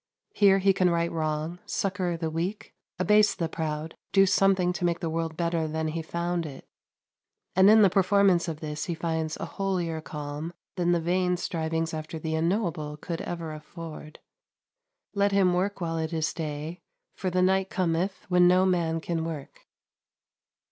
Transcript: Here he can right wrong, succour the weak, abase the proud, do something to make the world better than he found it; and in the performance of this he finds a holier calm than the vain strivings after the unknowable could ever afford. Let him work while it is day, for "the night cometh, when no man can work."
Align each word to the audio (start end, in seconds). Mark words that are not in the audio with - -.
Here 0.33 0.57
he 0.57 0.73
can 0.73 0.89
right 0.89 1.11
wrong, 1.11 1.59
succour 1.67 2.17
the 2.17 2.31
weak, 2.31 2.73
abase 2.97 3.35
the 3.35 3.47
proud, 3.47 3.93
do 4.11 4.25
something 4.25 4.73
to 4.73 4.83
make 4.83 4.99
the 4.99 5.11
world 5.11 5.37
better 5.37 5.67
than 5.67 5.89
he 5.89 6.01
found 6.01 6.47
it; 6.47 6.67
and 7.55 7.69
in 7.69 7.83
the 7.83 7.89
performance 7.91 8.47
of 8.47 8.61
this 8.61 8.85
he 8.85 8.95
finds 8.95 9.37
a 9.37 9.45
holier 9.45 10.01
calm 10.01 10.53
than 10.75 10.91
the 10.91 10.99
vain 10.99 11.37
strivings 11.37 11.93
after 11.93 12.17
the 12.17 12.33
unknowable 12.33 12.97
could 12.97 13.21
ever 13.21 13.53
afford. 13.53 14.17
Let 15.13 15.33
him 15.33 15.53
work 15.53 15.79
while 15.81 15.99
it 15.99 16.13
is 16.13 16.33
day, 16.33 16.81
for 17.13 17.29
"the 17.29 17.43
night 17.43 17.69
cometh, 17.69 18.25
when 18.27 18.47
no 18.47 18.65
man 18.65 19.01
can 19.01 19.23
work." 19.23 19.67